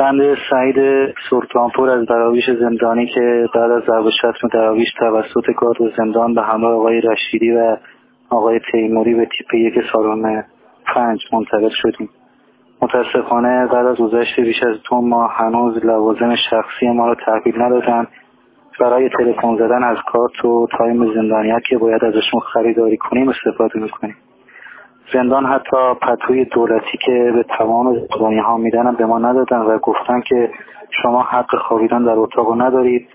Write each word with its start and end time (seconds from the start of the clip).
بنده 0.00 0.36
سعید 0.50 0.76
سلطانپور 1.30 1.90
از 1.90 2.06
دراویش 2.06 2.50
زندانی 2.50 3.06
که 3.06 3.46
بعد 3.54 3.70
از 3.70 3.82
ضرب 3.82 4.10
شتم 4.10 4.48
دراویش 4.52 4.88
توسط 4.98 5.54
گارد 5.56 5.96
زندان 5.96 6.34
به 6.34 6.42
همراه 6.42 6.72
آقای 6.72 7.00
رشیدی 7.00 7.52
و 7.52 7.76
آقای 8.30 8.60
تیموری 8.72 9.14
به 9.14 9.26
تیپ 9.26 9.54
یک 9.54 9.74
سالن 9.92 10.44
پنج 10.94 11.20
منتقل 11.32 11.68
شدیم. 11.72 12.08
متاسفانه 12.82 13.66
بعد 13.66 13.86
از 13.86 13.96
گذشت 13.96 14.40
بیش 14.40 14.62
از 14.62 14.76
دو 14.90 15.00
ماه 15.00 15.34
هنوز 15.36 15.84
لوازم 15.84 16.34
شخصی 16.50 16.88
ما 16.88 17.06
را 17.06 17.14
تحویل 17.14 17.62
ندادن. 17.62 18.06
برای 18.80 19.08
تلفن 19.18 19.56
زدن 19.56 19.82
از 19.84 19.96
کارت 20.12 20.44
و 20.44 20.66
تایم 20.78 21.14
زندانیت 21.14 21.62
که 21.68 21.78
باید 21.78 22.04
ازشون 22.04 22.40
خریداری 22.40 22.96
کنیم 22.96 23.28
استفاده 23.28 23.80
می‌کنیم. 23.80 24.16
زندان 25.12 25.46
حتی 25.46 25.94
پتوی 26.02 26.44
دولتی 26.44 26.98
که 27.06 27.32
به 27.34 27.42
تمام 27.58 27.94
زندانی 27.94 28.38
ها 28.38 28.56
میدن 28.56 28.94
به 28.94 29.06
ما 29.06 29.18
ندادن 29.18 29.58
و 29.58 29.78
گفتن 29.78 30.20
که 30.20 30.50
شما 31.02 31.22
حق 31.22 31.56
خوابیدن 31.56 32.04
در 32.04 32.18
اتاق 32.18 32.60
ندارید 32.62 33.08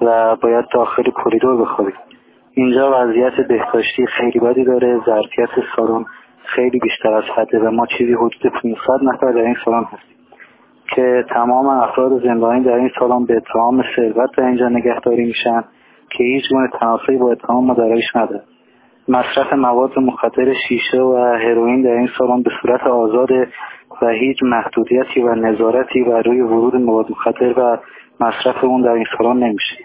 و 0.00 0.36
باید 0.36 0.64
داخل 0.74 1.02
کریدور 1.24 1.62
بخوابید. 1.62 1.94
اینجا 2.54 2.92
وضعیت 2.94 3.32
بهداشتی 3.48 4.06
خیلی 4.06 4.38
بدی 4.38 4.64
داره 4.64 5.00
ظرفیت 5.06 5.48
سالن 5.76 6.04
خیلی 6.44 6.78
بیشتر 6.78 7.12
از 7.12 7.24
حده 7.36 7.58
و 7.58 7.70
ما 7.70 7.86
چیزی 7.86 8.12
حدود 8.12 8.52
500 8.62 8.78
نفر 9.02 9.32
در 9.32 9.40
این 9.40 9.56
سالن 9.64 9.84
هستیم 9.84 10.18
که 10.94 11.24
تمام 11.34 11.66
افراد 11.66 12.22
زندانی 12.22 12.64
در 12.64 12.74
این 12.74 12.90
سالن 12.98 13.24
به 13.24 13.36
اتهام 13.36 13.84
ثروت 13.96 14.30
در 14.36 14.44
اینجا 14.44 14.68
نگهداری 14.68 15.24
میشن 15.24 15.64
که 16.10 16.24
هیچ 16.24 16.44
گونه 16.50 16.68
تناسبی 16.80 17.16
با 17.16 17.32
اتهام 17.32 17.64
ما 17.64 17.74
درایش 17.74 18.16
نداره 18.16 18.42
مصرف 19.08 19.52
مواد 19.52 19.98
مخدر 19.98 20.54
شیشه 20.68 21.00
و 21.00 21.36
هروئین 21.40 21.82
در 21.82 21.90
این 21.90 22.08
سالن 22.18 22.42
به 22.42 22.50
صورت 22.62 22.80
آزاد 22.82 23.30
و 24.02 24.08
هیچ 24.08 24.42
محدودیتی 24.42 25.20
و 25.20 25.34
نظارتی 25.34 26.04
بر 26.04 26.22
روی 26.22 26.40
ورود 26.40 26.76
مواد 26.76 27.10
مخدر 27.10 27.58
و 27.60 27.78
مصرف 28.20 28.64
اون 28.64 28.82
در 28.82 28.92
این 28.92 29.04
سالن 29.18 29.42
نمیشه. 29.42 29.76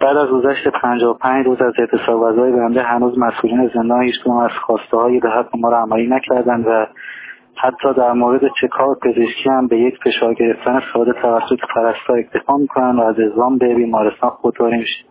بعد 0.00 0.16
از 0.16 0.28
گذشت 0.28 0.68
55 0.68 1.46
روز 1.46 1.62
از 1.62 1.72
اعتصاب 1.78 2.30
غذای 2.30 2.52
بنده 2.52 2.82
هنوز 2.82 3.18
مسئولین 3.18 3.70
زندان 3.74 4.02
هیچ 4.02 4.14
از 4.26 4.50
خواسته 4.66 4.96
های 4.96 5.20
به 5.20 5.30
حق 5.30 5.48
ما 5.56 5.68
را 5.68 5.78
عملی 5.78 6.06
نکردند 6.06 6.66
و 6.66 6.86
حتی 7.56 7.94
در 7.96 8.12
مورد 8.12 8.40
چکار 8.60 8.96
پزشکی 9.02 9.48
هم 9.48 9.66
به 9.66 9.78
یک 9.78 9.94
فشار 10.04 10.34
گرفتن 10.34 10.80
ساده 10.92 11.12
توسط 11.12 11.58
پرستار 11.74 12.18
اکتفا 12.18 12.56
می‌کنن 12.56 12.96
و 12.98 13.02
از 13.02 13.20
ازام 13.20 13.58
به 13.58 13.74
بیمارستان 13.74 14.30
خودداری 14.30 14.76
میشه 14.76 15.09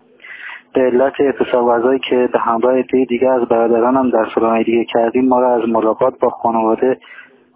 به 0.73 0.81
علت 0.81 1.13
اعتصاب 1.19 1.97
که 2.09 2.29
به 2.33 2.39
همراه 2.39 2.79
عده 2.79 3.05
دیگه 3.05 3.29
از 3.29 3.47
برادرانم 3.47 4.09
در 4.09 4.25
سالن 4.35 4.61
دیگه 4.61 4.85
کردیم 4.85 5.27
ما 5.27 5.39
را 5.39 5.55
از 5.55 5.69
ملاقات 5.69 6.19
با 6.19 6.29
خانواده 6.29 6.97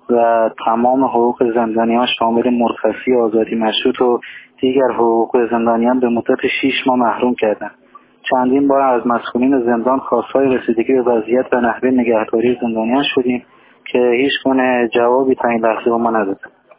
و 0.10 0.50
تمام 0.66 1.04
حقوق 1.04 1.54
زندانیان 1.54 2.08
شامل 2.20 2.50
مرخصی 2.50 3.16
آزادی 3.16 3.56
مشروط 3.56 4.02
و 4.02 4.20
دیگر 4.62 4.92
حقوق 4.94 5.50
زندانیان 5.52 6.00
به 6.00 6.10
مدت 6.10 6.48
6 6.62 6.88
ماه 6.88 6.98
محروم 6.98 7.36
کردند. 7.36 7.72
چندین 8.30 8.68
بار 8.68 8.82
از 8.82 9.08
مسئولین 9.08 9.60
زندان 9.60 10.00
خواستهای 10.00 10.58
رسیدگی 10.58 10.94
به 10.94 11.02
وضعیت 11.02 11.46
و 11.54 11.62
نحوه 11.62 11.90
نگهداری 11.90 12.58
زندانیان 12.62 13.04
شدیم 13.16 13.46
که 13.92 14.00
هیچ 14.00 14.34
گونه 14.46 14.90
جوابی 14.94 15.36
تا 15.36 15.50
این 15.50 15.66
لحظه 15.66 15.90
به 15.90 15.98
ما 15.98 16.10
نداد 16.10 16.40